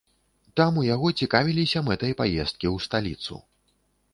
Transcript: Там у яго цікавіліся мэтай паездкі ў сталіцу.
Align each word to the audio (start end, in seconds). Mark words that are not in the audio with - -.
Там 0.59 0.77
у 0.83 0.85
яго 0.95 1.11
цікавіліся 1.25 1.83
мэтай 1.91 2.15
паездкі 2.23 2.67
ў 2.75 2.87
сталіцу. 2.87 3.39